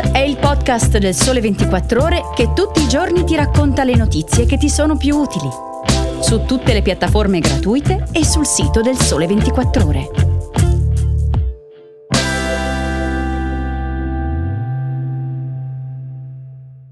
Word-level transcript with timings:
È 0.00 0.18
il 0.18 0.36
podcast 0.36 0.98
del 0.98 1.12
Sole 1.12 1.40
24 1.40 2.02
Ore 2.02 2.22
che 2.34 2.52
tutti 2.52 2.80
i 2.80 2.88
giorni 2.88 3.24
ti 3.24 3.34
racconta 3.34 3.82
le 3.82 3.96
notizie 3.96 4.46
che 4.46 4.56
ti 4.56 4.68
sono 4.68 4.96
più 4.96 5.16
utili. 5.16 5.48
Su 6.20 6.44
tutte 6.44 6.72
le 6.72 6.82
piattaforme 6.82 7.40
gratuite 7.40 8.06
e 8.12 8.24
sul 8.24 8.46
sito 8.46 8.80
del 8.80 8.96
Sole 8.96 9.26
24 9.26 9.86
Ore. 9.86 10.10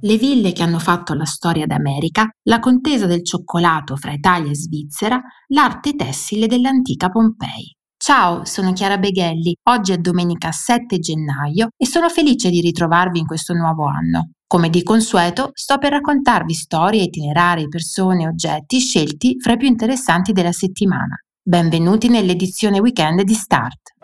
Le 0.01 0.17
ville 0.17 0.53
che 0.53 0.63
hanno 0.65 0.79
fatto 0.81 1.15
la 1.15 1.25
storia 1.25 1.67
d'America, 1.67 2.29
la 2.45 2.59
contesa 2.59 3.07
del 3.07 3.25
cioccolato 3.25 3.95
fra 3.97 4.13
Italia 4.13 4.51
e 4.51 4.57
Svizzera, 4.57 5.21
l'arte 5.49 5.95
tessile 5.95 6.47
dell'antica 6.49 7.09
Pompei. 7.09 7.76
Ciao, 8.07 8.45
sono 8.45 8.73
Chiara 8.73 8.99
Beghelli. 8.99 9.57
Oggi 9.65 9.91
è 9.91 9.97
domenica 9.97 10.53
7 10.53 11.01
gennaio 11.01 11.71
e 11.77 11.87
sono 11.87 12.09
felice 12.09 12.51
di 12.51 12.61
ritrovarvi 12.61 13.19
in 13.19 13.27
questo 13.27 13.53
nuovo 13.53 13.87
anno. 13.87 14.31
Come 14.47 14.71
di 14.71 14.85
consueto, 14.85 15.51
sto 15.55 15.79
per 15.79 15.91
raccontarvi 15.91 16.55
storie, 16.55 17.03
itinerari, 17.03 17.67
persone 17.67 18.29
oggetti 18.29 18.79
scelti 18.79 19.41
fra 19.41 19.55
i 19.55 19.57
più 19.57 19.67
interessanti 19.67 20.31
della 20.31 20.53
settimana. 20.53 21.21
Benvenuti 21.43 22.09
nell'edizione 22.09 22.79
weekend 22.79 23.23
di 23.23 23.35
Start. 23.35 23.95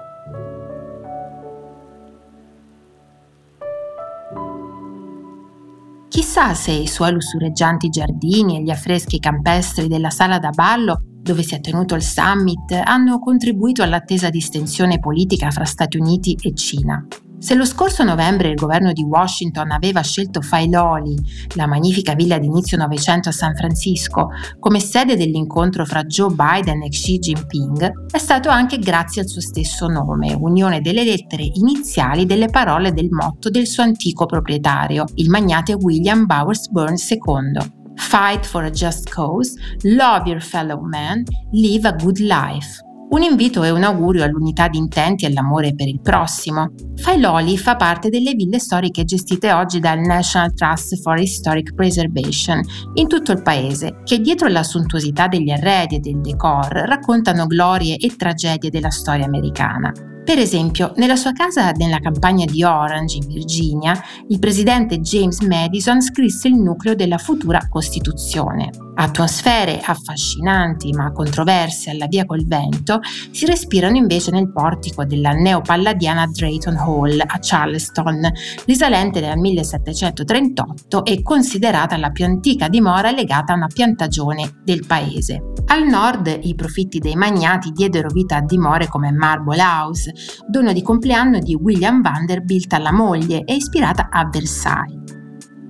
Chissà 6.09 6.55
se 6.55 6.73
i 6.73 6.89
suoi 6.89 7.13
lussureggianti 7.13 7.89
giardini 7.89 8.57
e 8.57 8.63
gli 8.63 8.71
affreschi 8.71 9.21
campestri 9.21 9.87
della 9.87 10.11
sala 10.11 10.41
da 10.41 10.51
ballo 10.51 11.03
dove 11.23 11.43
si 11.43 11.55
è 11.55 11.61
tenuto 11.61 11.95
il 11.95 12.03
summit, 12.03 12.73
hanno 12.85 13.19
contribuito 13.19 13.83
all'attesa 13.83 14.29
distensione 14.29 14.99
politica 14.99 15.51
fra 15.51 15.65
Stati 15.65 15.97
Uniti 15.97 16.37
e 16.43 16.55
Cina. 16.55 17.07
Se 17.43 17.57
lo 17.57 17.65
scorso 17.65 18.05
novembre 18.05 18.51
il 18.51 18.55
governo 18.55 18.93
di 18.93 19.03
Washington 19.03 19.73
aveva 19.73 20.01
scelto 20.01 20.41
Failoli, 20.41 21.17
la 21.57 21.67
magnifica 21.67 22.15
villa 22.15 22.39
di 22.39 22.47
inizio 22.47 22.77
Novecento 22.77 23.31
a 23.31 23.33
San 23.33 23.57
Francisco, 23.57 24.29
come 24.61 24.79
sede 24.79 25.17
dell'incontro 25.17 25.85
fra 25.85 26.05
Joe 26.05 26.33
Biden 26.33 26.83
e 26.83 26.89
Xi 26.89 27.19
Jinping, 27.19 28.07
è 28.13 28.19
stato 28.19 28.49
anche 28.49 28.79
grazie 28.79 29.23
al 29.23 29.29
suo 29.29 29.41
stesso 29.41 29.89
nome, 29.89 30.33
unione 30.35 30.81
delle 30.81 31.03
lettere 31.03 31.51
iniziali 31.55 32.27
delle 32.27 32.47
parole 32.47 32.93
del 32.93 33.09
motto 33.11 33.51
del 33.51 33.67
suo 33.67 33.83
antico 33.83 34.25
proprietario, 34.25 35.07
il 35.15 35.29
magnate 35.29 35.73
William 35.73 36.27
Bowers 36.27 36.69
Burns 36.69 37.11
II. 37.11 37.82
Fight 38.09 38.45
for 38.45 38.65
a 38.65 38.71
just 38.71 39.09
cause, 39.09 39.55
love 39.85 40.27
your 40.27 40.43
fellow 40.43 40.81
man, 40.83 41.25
live 41.53 41.87
a 41.87 41.93
good 41.93 42.19
life. 42.19 42.79
Un 43.09 43.23
invito 43.23 43.63
e 43.63 43.71
un 43.71 43.83
augurio 43.85 44.23
all'unità 44.23 44.69
di 44.69 44.77
intenti 44.77 45.25
e 45.25 45.29
all'amore 45.29 45.75
per 45.75 45.89
il 45.89 46.01
prossimo. 46.03 46.75
Failoli 46.97 47.57
fa 47.57 47.77
parte 47.77 48.11
delle 48.11 48.35
ville 48.35 48.59
storiche 48.59 49.05
gestite 49.05 49.51
oggi 49.53 49.81
dal 49.81 50.01
National 50.01 50.53
Trust 50.53 51.01
for 51.01 51.19
Historic 51.19 51.75
Preservation 51.75 52.61
in 52.95 53.09
tutto 53.09 53.33
il 53.33 53.43
paese, 53.43 54.01
che 54.05 54.21
dietro 54.21 54.49
la 54.49 54.63
sontuosità 54.63 55.27
degli 55.29 55.51
arredi 55.51 55.97
e 55.97 56.01
del 56.01 56.21
decor 56.21 56.69
raccontano 56.69 57.47
glorie 57.47 57.97
e 57.97 58.15
tragedie 58.15 58.69
della 58.69 58.91
storia 58.91 59.25
americana. 59.25 59.91
Per 60.25 60.39
esempio, 60.39 60.93
nella 60.97 61.17
sua 61.17 61.33
casa 61.33 61.73
nella 61.73 61.99
campagna 61.99 62.45
di 62.45 62.63
Orange, 62.63 63.17
in 63.17 63.27
Virginia, 63.27 64.01
il 64.29 64.39
presidente 64.39 65.01
James 65.01 65.41
Madison 65.41 66.01
scrisse 66.01 66.47
il 66.47 66.55
nucleo 66.55 66.95
della 66.95 67.19
futura 67.19 67.67
Costituzione. 67.69 68.71
Atmosfere 68.95 69.81
affascinanti 69.81 70.93
ma 70.93 71.13
controverse 71.13 71.91
alla 71.91 72.07
via 72.07 72.27
col 72.27 72.47
vento 72.47 73.01
si 73.31 73.47
respirano 73.47 73.97
invece 73.97 74.31
nel 74.31 74.53
portico 74.53 75.05
della 75.05 75.33
neopalladiana 75.33 76.27
Drayton 76.27 76.77
Hall 76.77 77.19
a 77.19 77.39
Charleston, 77.41 78.31
risalente 78.67 79.21
dal 79.21 79.39
1738 79.39 81.05
e 81.05 81.23
considerata 81.23 81.97
la 81.97 82.11
più 82.11 82.27
antica 82.27 82.69
dimora 82.69 83.11
legata 83.11 83.55
a 83.55 83.57
una 83.57 83.67
piantagione 83.67 84.61
del 84.63 84.85
paese. 84.87 85.53
Al 85.67 85.87
nord 85.87 86.39
i 86.43 86.55
profitti 86.55 86.99
dei 86.99 87.17
magnati 87.17 87.71
diedero 87.71 88.09
vita 88.11 88.37
a 88.37 88.43
dimore 88.43 88.89
come 88.89 89.11
Marble 89.11 89.61
House, 89.61 90.13
dono 90.47 90.73
di 90.73 90.83
compleanno 90.83 91.39
di 91.39 91.55
William 91.55 92.03
Vanderbilt 92.03 92.73
alla 92.75 92.93
moglie 92.93 93.43
e 93.45 93.55
ispirata 93.55 94.09
a 94.11 94.29
Versailles 94.29 95.21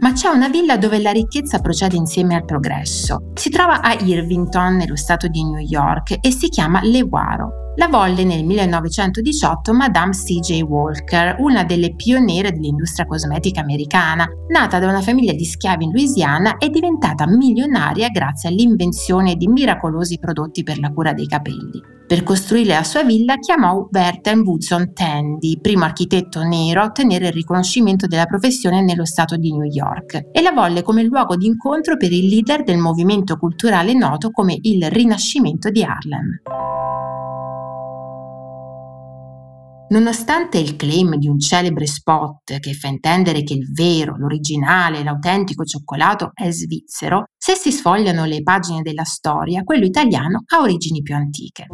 ma 0.03 0.13
c'è 0.13 0.29
una 0.29 0.49
villa 0.49 0.77
dove 0.77 1.01
la 1.01 1.13
ricchezza 1.13 1.61
procede 1.61 1.97
insieme 1.97 2.35
al 2.35 2.45
progresso. 2.45 3.31
Si 3.35 3.51
trova 3.51 3.81
a 3.81 3.95
Irvington, 3.95 4.77
nello 4.77 4.97
stato 4.97 5.29
di 5.29 5.45
New 5.45 5.61
York, 5.61 6.19
e 6.21 6.31
si 6.33 6.49
chiama 6.49 6.81
Lewaro. 6.83 7.62
La 7.77 7.89
volle 7.89 8.23
nel 8.25 8.45
1918 8.45 9.73
Madame 9.73 10.13
C.J. 10.13 10.61
Walker, 10.61 11.37
una 11.39 11.65
delle 11.65 11.95
pioniere 11.95 12.53
dell'industria 12.53 13.07
cosmetica 13.07 13.63
americana, 13.63 14.29
nata 14.49 14.79
da 14.79 14.89
una 14.89 15.01
famiglia 15.01 15.33
di 15.33 15.47
schiavi 15.47 15.85
in 15.85 15.91
Louisiana 15.91 16.59
e 16.59 16.69
diventata 16.69 17.27
milionaria 17.27 18.11
grazie 18.11 18.51
all'invenzione 18.51 19.37
di 19.37 19.49
miracolosi 19.49 20.19
prodotti 20.19 20.63
per 20.63 20.79
la 20.81 20.93
cura 20.93 21.15
dei 21.15 21.27
capelli. 21.27 21.81
Per 22.07 22.25
costruire 22.25 22.75
la 22.75 22.85
sua 22.85 23.05
villa 23.05 23.39
chiamò 23.39 23.87
Bertha 23.89 24.35
Woodson 24.35 24.93
Tandy, 24.93 25.59
primo 25.59 25.85
architetto 25.85 26.43
nero 26.43 26.83
a 26.83 26.85
ottenere 26.85 27.29
il 27.29 27.33
riconoscimento 27.33 28.07
della 28.07 28.27
professione 28.27 28.83
nello 28.83 29.07
stato 29.07 29.37
di 29.37 29.51
New 29.51 29.65
York, 29.65 30.29
e 30.31 30.43
la 30.43 30.53
volle 30.53 30.83
come 30.83 31.05
luogo 31.05 31.37
di 31.37 31.47
incontro 31.47 31.97
per 31.97 32.13
il 32.13 32.27
leader 32.27 32.65
del 32.65 32.77
movimento 32.77 33.39
culturale 33.39 33.95
noto 33.95 34.31
come 34.31 34.59
il 34.61 34.91
Rinascimento 34.91 35.71
di 35.71 35.83
Harlem. 35.83 36.43
Nonostante 39.93 40.57
il 40.57 40.77
claim 40.77 41.17
di 41.17 41.29
un 41.29 41.39
celebre 41.39 41.87
spot 41.87 42.59
che 42.61 42.73
fa 42.73 42.89
intendere 42.89 43.43
che 43.43 43.53
il 43.53 43.71
vero, 43.75 44.17
l'originale, 44.17 45.03
l'autentico 45.03 45.65
cioccolato 45.65 46.31
è 46.33 46.51
svizzero, 46.51 47.25
se 47.37 47.55
si 47.57 47.71
sfogliano 47.71 48.25
le 48.25 48.43
pagine 48.43 48.81
della 48.81 49.05
storia, 49.05 49.63
quello 49.65 49.85
italiano 49.85 50.45
ha 50.47 50.63
origini 50.63 51.03
più 51.03 51.15
antiche. 51.15 51.67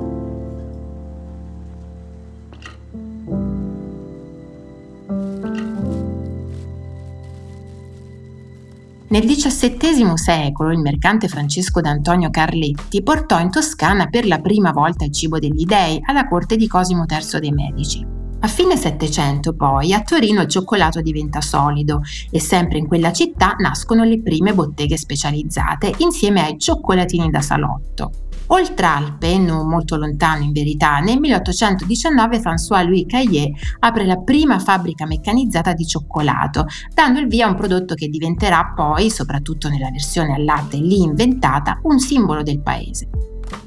Nel 9.10 9.24
XVII 9.24 10.12
secolo 10.16 10.70
il 10.70 10.80
mercante 10.80 11.28
Francesco 11.28 11.80
d'Antonio 11.80 12.28
Carletti 12.28 13.02
portò 13.02 13.40
in 13.40 13.50
Toscana 13.50 14.08
per 14.08 14.26
la 14.26 14.38
prima 14.38 14.70
volta 14.70 15.06
il 15.06 15.12
cibo 15.14 15.38
degli 15.38 15.64
dei 15.64 15.98
alla 16.04 16.28
corte 16.28 16.56
di 16.56 16.68
Cosimo 16.68 17.06
III 17.08 17.40
dei 17.40 17.50
Medici. 17.52 18.06
A 18.40 18.46
fine 18.48 18.76
Settecento 18.76 19.54
poi 19.54 19.94
a 19.94 20.02
Torino 20.02 20.42
il 20.42 20.48
cioccolato 20.48 21.00
diventa 21.00 21.40
solido 21.40 22.02
e 22.30 22.38
sempre 22.38 22.76
in 22.76 22.86
quella 22.86 23.10
città 23.10 23.54
nascono 23.58 24.04
le 24.04 24.20
prime 24.20 24.52
botteghe 24.52 24.98
specializzate 24.98 25.94
insieme 25.98 26.42
ai 26.42 26.58
cioccolatini 26.58 27.30
da 27.30 27.40
salotto. 27.40 28.27
Oltre 28.48 28.86
Alpe, 28.86 29.36
non 29.36 29.68
molto 29.68 29.96
lontano 29.96 30.42
in 30.42 30.52
verità, 30.52 30.98
nel 30.98 31.18
1819 31.18 32.40
François-Louis 32.40 33.04
Caillet 33.06 33.52
apre 33.80 34.06
la 34.06 34.16
prima 34.16 34.58
fabbrica 34.58 35.06
meccanizzata 35.06 35.74
di 35.74 35.84
cioccolato, 35.84 36.66
dando 36.94 37.18
il 37.20 37.26
via 37.26 37.46
a 37.46 37.50
un 37.50 37.56
prodotto 37.56 37.94
che 37.94 38.08
diventerà 38.08 38.72
poi, 38.74 39.10
soprattutto 39.10 39.68
nella 39.68 39.90
versione 39.90 40.34
al 40.34 40.44
latte 40.44 40.78
lì 40.78 41.02
inventata, 41.02 41.78
un 41.82 41.98
simbolo 41.98 42.42
del 42.42 42.62
paese. 42.62 43.08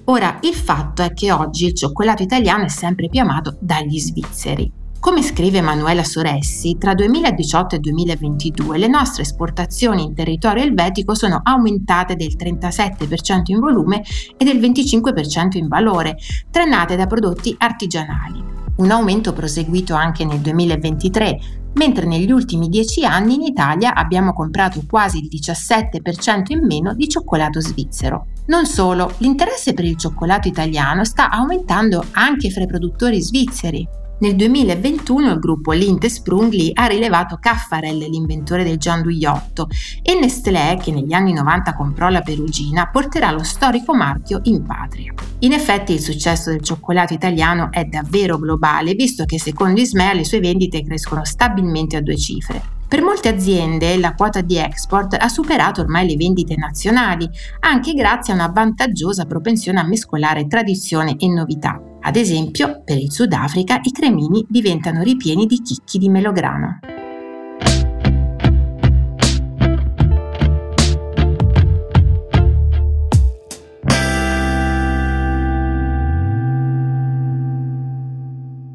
Ora, 0.05 0.39
il 0.41 0.55
fatto 0.55 1.03
è 1.03 1.13
che 1.13 1.31
oggi 1.31 1.65
il 1.67 1.75
cioccolato 1.75 2.23
italiano 2.23 2.63
è 2.63 2.69
sempre 2.69 3.07
più 3.07 3.21
amato 3.21 3.57
dagli 3.61 3.99
svizzeri. 3.99 4.80
Come 5.01 5.23
scrive 5.23 5.57
Emanuela 5.57 6.03
Soressi, 6.03 6.77
tra 6.77 6.93
2018 6.93 7.75
e 7.75 7.79
2022 7.79 8.77
le 8.77 8.87
nostre 8.87 9.23
esportazioni 9.23 10.03
in 10.03 10.13
territorio 10.13 10.61
elvetico 10.61 11.15
sono 11.15 11.39
aumentate 11.41 12.15
del 12.15 12.35
37% 12.37 13.41
in 13.45 13.59
volume 13.59 14.03
e 14.37 14.45
del 14.45 14.59
25% 14.59 15.57
in 15.57 15.67
valore, 15.67 16.17
trainate 16.51 16.95
da 16.95 17.07
prodotti 17.07 17.55
artigianali. 17.57 18.43
Un 18.75 18.91
aumento 18.91 19.33
proseguito 19.33 19.95
anche 19.95 20.23
nel 20.23 20.37
2023, 20.37 21.39
mentre 21.73 22.05
negli 22.05 22.31
ultimi 22.31 22.69
dieci 22.69 23.03
anni 23.03 23.33
in 23.33 23.41
Italia 23.41 23.95
abbiamo 23.95 24.33
comprato 24.33 24.83
quasi 24.87 25.17
il 25.17 25.29
17% 25.33 26.51
in 26.51 26.63
meno 26.63 26.93
di 26.93 27.09
cioccolato 27.09 27.59
svizzero. 27.59 28.27
Non 28.45 28.67
solo, 28.67 29.15
l'interesse 29.17 29.73
per 29.73 29.85
il 29.85 29.97
cioccolato 29.97 30.47
italiano 30.47 31.03
sta 31.05 31.31
aumentando 31.31 32.05
anche 32.11 32.51
fra 32.51 32.61
i 32.61 32.67
produttori 32.67 33.19
svizzeri. 33.19 33.97
Nel 34.21 34.35
2021 34.35 35.31
il 35.31 35.39
gruppo 35.39 35.71
Linte 35.71 36.07
Sprungli 36.07 36.69
ha 36.75 36.85
rilevato 36.85 37.37
Caffarel, 37.39 37.97
l'inventore 37.97 38.63
del 38.63 38.77
gianduiotto, 38.77 39.67
e 40.03 40.13
Nestlé, 40.13 40.77
che 40.79 40.91
negli 40.91 41.11
anni 41.13 41.33
90 41.33 41.73
comprò 41.73 42.07
la 42.09 42.21
Perugina, 42.21 42.87
porterà 42.91 43.31
lo 43.31 43.41
storico 43.41 43.95
marchio 43.95 44.41
in 44.43 44.63
patria. 44.63 45.11
In 45.39 45.53
effetti 45.53 45.93
il 45.93 46.01
successo 46.01 46.51
del 46.51 46.61
cioccolato 46.61 47.13
italiano 47.13 47.71
è 47.71 47.85
davvero 47.85 48.37
globale, 48.37 48.93
visto 48.93 49.25
che 49.25 49.39
secondo 49.39 49.81
Ismea 49.81 50.13
le 50.13 50.23
sue 50.23 50.39
vendite 50.39 50.83
crescono 50.83 51.25
stabilmente 51.25 51.97
a 51.97 52.01
due 52.01 52.15
cifre. 52.15 52.61
Per 52.87 53.01
molte 53.01 53.29
aziende 53.29 53.97
la 53.97 54.13
quota 54.13 54.41
di 54.41 54.55
export 54.55 55.17
ha 55.19 55.29
superato 55.29 55.81
ormai 55.81 56.07
le 56.07 56.15
vendite 56.15 56.55
nazionali, 56.55 57.27
anche 57.61 57.93
grazie 57.93 58.33
a 58.33 58.35
una 58.35 58.51
vantaggiosa 58.53 59.25
propensione 59.25 59.79
a 59.79 59.87
mescolare 59.87 60.45
tradizione 60.45 61.15
e 61.17 61.27
novità. 61.27 61.90
Ad 62.03 62.15
esempio, 62.15 62.81
per 62.83 62.97
il 62.97 63.11
Sudafrica 63.11 63.79
i 63.83 63.91
cremini 63.91 64.43
diventano 64.49 65.03
ripieni 65.03 65.45
di 65.45 65.61
chicchi 65.61 65.99
di 65.99 66.09
melograno. 66.09 66.79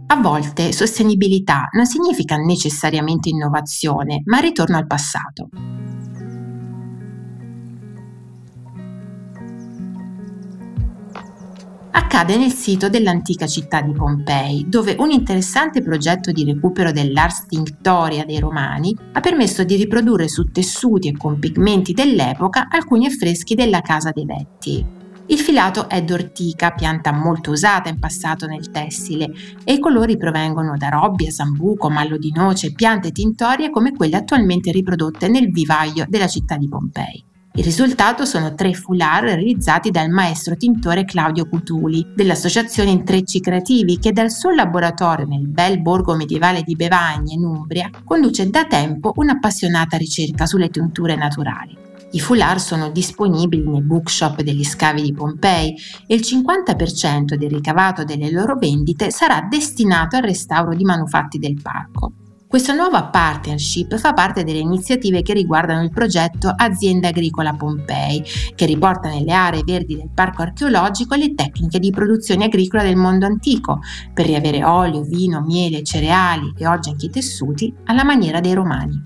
A 0.08 0.20
volte 0.20 0.73
sostenibilità 0.73 1.69
non 1.73 1.84
significa 1.84 2.37
necessariamente 2.37 3.28
innovazione, 3.28 4.23
ma 4.25 4.38
ritorno 4.38 4.76
al 4.76 4.87
passato. 4.87 5.49
Accade 11.96 12.37
nel 12.37 12.52
sito 12.52 12.90
dell'antica 12.90 13.46
città 13.46 13.81
di 13.81 13.93
Pompei, 13.93 14.66
dove 14.69 14.96
un 14.98 15.10
interessante 15.10 15.81
progetto 15.81 16.31
di 16.31 16.44
recupero 16.44 16.93
dell'ars 16.93 17.46
tinctoria 17.46 18.26
dei 18.26 18.38
Romani 18.38 18.94
ha 19.12 19.20
permesso 19.20 19.64
di 19.64 19.76
riprodurre 19.76 20.28
su 20.28 20.44
tessuti 20.44 21.08
e 21.08 21.16
con 21.16 21.38
pigmenti 21.38 21.94
dell'epoca 21.94 22.69
alcuni 22.70 23.06
affreschi 23.06 23.54
della 23.54 23.81
Casa 23.81 24.10
dei 24.12 24.26
Vetti. 24.26 24.84
Il 25.28 25.38
filato 25.38 25.88
è 25.88 26.02
d'ortica, 26.02 26.72
pianta 26.72 27.12
molto 27.12 27.50
usata 27.50 27.88
in 27.88 27.99
passato 27.99 28.46
nel 28.46 28.70
tessile, 28.70 29.32
e 29.64 29.72
i 29.72 29.81
colori 29.81 30.19
provengono 30.19 30.76
da 30.76 30.90
robbia, 30.90 31.31
sambuco, 31.31 31.88
mallo 31.88 32.19
di 32.19 32.31
noce, 32.31 32.75
piante 32.75 33.10
tintorie 33.10 33.70
come 33.70 33.92
quelle 33.92 34.16
attualmente 34.16 34.70
riprodotte 34.70 35.28
nel 35.28 35.50
vivaio 35.50 36.04
della 36.06 36.28
città 36.28 36.58
di 36.58 36.69
Pompei. 36.69 37.25
Il 37.56 37.64
risultato 37.64 38.26
sono 38.26 38.55
tre 38.55 38.75
foulard 38.75 39.25
realizzati 39.25 39.91
dal 39.91 40.11
maestro 40.11 40.56
tintore 40.56 41.06
Claudio 41.06 41.49
Cutuli 41.49 42.06
dell'associazione 42.14 42.91
Intrecci 42.91 43.41
Creativi 43.41 43.99
che 43.99 44.12
dal 44.12 44.31
suo 44.31 44.50
laboratorio 44.50 45.25
nel 45.25 45.49
bel 45.49 45.81
borgo 45.81 46.14
medievale 46.14 46.61
di 46.62 46.76
Bevagne 46.76 47.32
in 47.32 47.44
Umbria 47.44 47.88
conduce 48.05 48.50
da 48.50 48.67
tempo 48.67 49.12
un'appassionata 49.17 49.97
ricerca 49.97 50.44
sulle 50.44 50.69
tinture 50.69 51.17
naturali. 51.17 51.75
I 52.11 52.20
foulard 52.20 52.58
sono 52.58 52.91
disponibili 52.91 53.67
nei 53.67 53.82
bookshop 53.82 54.43
degli 54.43 54.62
scavi 54.62 55.00
di 55.00 55.14
Pompei 55.14 55.75
e 56.06 56.14
il 56.14 56.20
50% 56.20 57.37
del 57.37 57.49
ricavato 57.49 58.05
delle 58.05 58.31
loro 58.31 58.56
vendite 58.56 59.11
sarà 59.11 59.41
destinato 59.49 60.17
al 60.17 60.23
restauro 60.23 60.75
di 60.75 60.85
manufatti 60.85 61.38
del 61.38 61.59
parco. 61.62 62.12
Questa 62.56 62.73
nuova 62.73 63.05
partnership 63.05 63.99
fa 63.99 64.14
parte 64.14 64.43
delle 64.43 64.61
iniziative 64.61 65.20
che 65.20 65.35
riguardano 65.35 65.82
il 65.82 65.91
progetto 65.91 66.50
Azienda 66.56 67.08
Agricola 67.08 67.53
Pompei, 67.53 68.25
che 68.55 68.64
riporta 68.64 69.11
nelle 69.11 69.35
aree 69.35 69.62
verdi 69.62 69.94
del 69.94 70.08
parco 70.08 70.41
archeologico 70.41 71.17
le 71.17 71.35
tecniche 71.35 71.79
di 71.79 71.91
produzione 71.91 72.47
agricola 72.47 72.82
del 72.82 72.97
mondo 72.97 73.26
antico, 73.26 73.81
per 74.14 74.25
riavere 74.25 74.64
olio, 74.64 75.03
vino, 75.03 75.43
miele, 75.43 75.82
cereali 75.82 76.55
e 76.56 76.67
oggi 76.67 76.88
anche 76.88 77.05
i 77.05 77.11
tessuti 77.11 77.75
alla 77.85 78.05
maniera 78.05 78.41
dei 78.41 78.55
romani. 78.55 79.02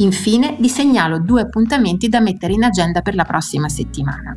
Infine 0.00 0.54
vi 0.60 0.68
segnalo 0.68 1.20
due 1.20 1.40
appuntamenti 1.40 2.10
da 2.10 2.20
mettere 2.20 2.52
in 2.52 2.64
agenda 2.64 3.00
per 3.00 3.14
la 3.14 3.24
prossima 3.24 3.70
settimana. 3.70 4.36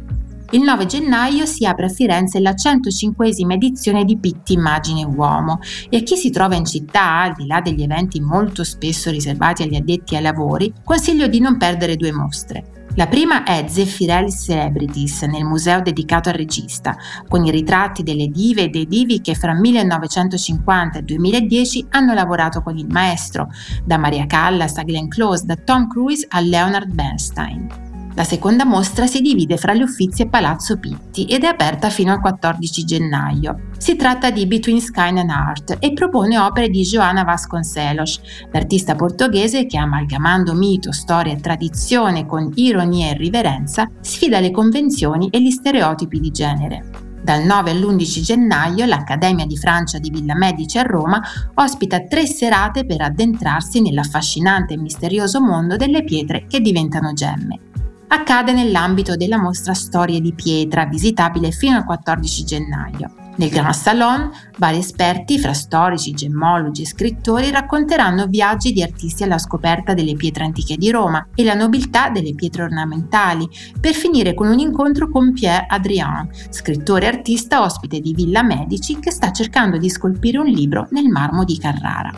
Il 0.53 0.63
9 0.63 0.85
gennaio 0.85 1.45
si 1.45 1.65
apre 1.65 1.85
a 1.85 1.89
Firenze 1.89 2.41
la 2.41 2.51
105esima 2.51 3.53
edizione 3.53 4.03
di 4.03 4.17
Pitti 4.17 4.51
Immagine 4.51 5.05
Uomo 5.05 5.59
e 5.89 5.97
a 5.97 6.01
chi 6.01 6.17
si 6.17 6.29
trova 6.29 6.55
in 6.55 6.65
città, 6.65 7.21
al 7.21 7.33
di 7.37 7.47
là 7.47 7.61
degli 7.61 7.81
eventi 7.81 8.19
molto 8.19 8.65
spesso 8.65 9.09
riservati 9.09 9.63
agli 9.63 9.75
addetti 9.75 10.17
ai 10.17 10.21
lavori, 10.21 10.73
consiglio 10.83 11.27
di 11.27 11.39
non 11.39 11.57
perdere 11.57 11.95
due 11.95 12.11
mostre. 12.11 12.81
La 12.95 13.07
prima 13.07 13.43
è 13.45 13.63
Zeffirelli 13.65 14.29
Celebrities 14.29 15.21
nel 15.21 15.45
museo 15.45 15.81
dedicato 15.81 16.27
al 16.27 16.35
regista, 16.35 16.97
con 17.29 17.45
i 17.45 17.51
ritratti 17.51 18.03
delle 18.03 18.27
dive 18.27 18.63
e 18.63 18.67
dei 18.67 18.87
divi 18.87 19.21
che 19.21 19.35
fra 19.35 19.53
1950 19.53 20.99
e 20.99 21.03
2010 21.03 21.85
hanno 21.91 22.13
lavorato 22.13 22.61
con 22.61 22.77
il 22.77 22.87
maestro, 22.89 23.47
da 23.85 23.97
Maria 23.97 24.25
Callas 24.25 24.75
a 24.75 24.83
Glenn 24.83 25.07
Close, 25.07 25.45
da 25.45 25.55
Tom 25.55 25.87
Cruise 25.87 26.25
a 26.29 26.41
Leonard 26.41 26.91
Bernstein. 26.91 27.90
La 28.13 28.25
seconda 28.25 28.65
mostra 28.65 29.07
si 29.07 29.21
divide 29.21 29.55
fra 29.55 29.73
gli 29.73 29.81
Uffizi 29.81 30.23
e 30.23 30.27
Palazzo 30.27 30.77
Pitti 30.77 31.23
ed 31.25 31.43
è 31.43 31.47
aperta 31.47 31.89
fino 31.89 32.11
al 32.11 32.19
14 32.19 32.83
gennaio. 32.83 33.69
Si 33.77 33.95
tratta 33.95 34.31
di 34.31 34.45
Between 34.47 34.81
Sky 34.81 35.17
and 35.17 35.29
Art 35.29 35.77
e 35.79 35.93
propone 35.93 36.37
opere 36.37 36.67
di 36.67 36.81
Joana 36.81 37.23
Vasconcelos, 37.23 38.19
l'artista 38.51 38.95
portoghese 38.95 39.65
che 39.65 39.77
amalgamando 39.77 40.53
mito, 40.53 40.91
storia 40.91 41.31
e 41.33 41.39
tradizione 41.39 42.25
con 42.25 42.51
ironia 42.55 43.11
e 43.11 43.17
riverenza 43.17 43.89
sfida 44.01 44.41
le 44.41 44.51
convenzioni 44.51 45.29
e 45.29 45.41
gli 45.41 45.51
stereotipi 45.51 46.19
di 46.19 46.31
genere. 46.31 46.83
Dal 47.23 47.43
9 47.43 47.71
all'11 47.71 48.21
gennaio 48.21 48.85
l'Accademia 48.85 49.45
di 49.45 49.55
Francia 49.55 49.99
di 49.99 50.09
Villa 50.09 50.35
Medici 50.35 50.77
a 50.77 50.81
Roma 50.81 51.21
ospita 51.53 52.01
tre 52.01 52.25
serate 52.25 52.85
per 52.85 53.01
addentrarsi 53.01 53.79
nell'affascinante 53.79 54.73
e 54.73 54.77
misterioso 54.77 55.39
mondo 55.39 55.77
delle 55.77 56.03
pietre 56.03 56.45
che 56.47 56.59
diventano 56.59 57.13
gemme 57.13 57.69
accade 58.13 58.51
nell'ambito 58.51 59.15
della 59.15 59.39
mostra 59.39 59.73
Storie 59.73 60.19
di 60.19 60.33
pietra, 60.33 60.85
visitabile 60.85 61.51
fino 61.51 61.77
al 61.77 61.85
14 61.85 62.43
gennaio. 62.43 63.13
Nel 63.37 63.49
Grand 63.49 63.73
Salon, 63.73 64.29
vari 64.57 64.79
esperti, 64.79 65.39
fra 65.39 65.53
storici, 65.53 66.11
gemmologi 66.11 66.81
e 66.81 66.85
scrittori, 66.85 67.49
racconteranno 67.49 68.27
viaggi 68.27 68.73
di 68.73 68.83
artisti 68.83 69.23
alla 69.23 69.37
scoperta 69.37 69.93
delle 69.93 70.15
pietre 70.15 70.43
antiche 70.43 70.75
di 70.75 70.91
Roma 70.91 71.29
e 71.33 71.45
la 71.45 71.53
nobiltà 71.53 72.09
delle 72.09 72.35
pietre 72.35 72.63
ornamentali, 72.63 73.47
per 73.79 73.93
finire 73.93 74.33
con 74.33 74.49
un 74.49 74.59
incontro 74.59 75.09
con 75.09 75.31
Pierre 75.31 75.65
Adrien, 75.69 76.29
scrittore 76.49 77.05
e 77.05 77.09
artista 77.09 77.63
ospite 77.63 78.01
di 78.01 78.13
Villa 78.13 78.43
Medici 78.43 78.99
che 78.99 79.11
sta 79.11 79.31
cercando 79.31 79.77
di 79.77 79.89
scolpire 79.89 80.37
un 80.37 80.47
libro 80.47 80.87
nel 80.91 81.07
marmo 81.07 81.45
di 81.45 81.57
Carrara. 81.57 82.11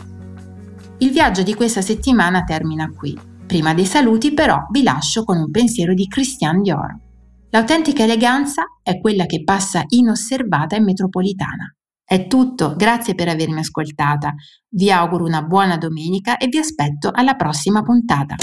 Il 0.98 1.10
viaggio 1.10 1.44
di 1.44 1.54
questa 1.54 1.80
settimana 1.80 2.42
termina 2.42 2.90
qui. 2.94 3.32
Prima 3.46 3.74
dei 3.74 3.84
saluti 3.84 4.32
però 4.32 4.66
vi 4.70 4.82
lascio 4.82 5.24
con 5.24 5.36
un 5.36 5.50
pensiero 5.50 5.94
di 5.94 6.06
Christian 6.06 6.62
Dior. 6.62 6.98
L'autentica 7.50 8.02
eleganza 8.02 8.64
è 8.82 8.98
quella 8.98 9.26
che 9.26 9.44
passa 9.44 9.84
inosservata 9.88 10.76
in 10.76 10.84
metropolitana. 10.84 11.72
È 12.02 12.26
tutto, 12.26 12.74
grazie 12.76 13.14
per 13.14 13.28
avermi 13.28 13.60
ascoltata. 13.60 14.34
Vi 14.68 14.90
auguro 14.90 15.24
una 15.24 15.42
buona 15.42 15.76
domenica 15.76 16.36
e 16.36 16.48
vi 16.48 16.58
aspetto 16.58 17.10
alla 17.12 17.34
prossima 17.34 17.82
puntata. 17.82 18.34